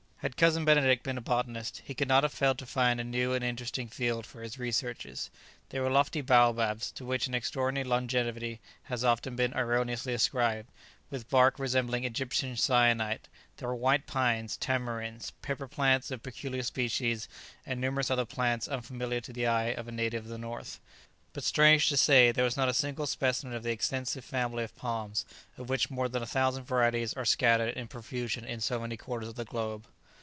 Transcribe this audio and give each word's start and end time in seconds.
Had 0.21 0.37
Cousin 0.37 0.65
Benedict 0.65 1.01
been 1.03 1.17
a 1.17 1.21
botanist, 1.21 1.81
he 1.83 1.95
could 1.95 2.07
not 2.07 2.21
have 2.21 2.31
failed 2.31 2.59
to 2.59 2.67
find 2.67 2.99
a 2.99 3.03
new 3.03 3.33
and 3.33 3.43
interesting 3.43 3.87
field 3.87 4.23
for 4.23 4.43
his 4.43 4.59
researches; 4.59 5.31
there 5.69 5.81
were 5.81 5.89
lofty 5.89 6.21
baobabs 6.21 6.91
(to 6.93 7.05
which 7.05 7.25
an 7.25 7.33
extraordinary 7.33 7.85
longevity 7.85 8.59
has 8.83 9.03
often 9.03 9.35
been 9.35 9.51
erroneously 9.55 10.13
ascribed), 10.13 10.69
with 11.09 11.27
bark 11.27 11.57
resembling 11.57 12.03
Egyptian 12.03 12.55
syenite; 12.55 13.29
there 13.57 13.67
were 13.67 13.73
white 13.75 14.05
pines, 14.05 14.57
tamarinds, 14.57 15.31
pepper 15.41 15.67
plants 15.67 16.11
of 16.11 16.21
peculiar 16.21 16.61
species, 16.61 17.27
and 17.65 17.81
numerous 17.81 18.11
other 18.11 18.23
plants 18.23 18.67
unfamiliar 18.67 19.21
to 19.21 19.33
the 19.33 19.47
eye 19.47 19.69
of 19.69 19.87
a 19.87 19.91
native 19.91 20.25
of 20.25 20.29
the 20.29 20.37
North; 20.37 20.79
but, 21.33 21.43
strange 21.43 21.89
to 21.89 21.97
say, 21.97 22.31
there 22.31 22.45
was 22.45 22.55
not 22.57 22.69
a 22.69 22.75
single 22.75 23.07
specimen 23.07 23.55
of 23.55 23.63
the 23.63 23.71
extensive 23.71 24.23
family 24.23 24.63
of 24.63 24.75
palms, 24.75 25.25
of 25.57 25.67
which 25.67 25.89
more 25.89 26.07
than 26.07 26.21
a 26.21 26.27
thousand 26.27 26.63
varieties 26.65 27.15
are 27.15 27.25
scattered 27.25 27.73
in 27.75 27.87
profusion 27.87 28.45
in 28.45 28.59
so 28.59 28.79
many 28.79 28.95
quarters 28.95 29.29
of 29.29 29.33
the 29.35 29.45
globe. 29.45 29.87